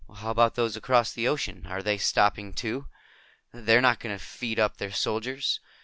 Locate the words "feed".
4.23-4.59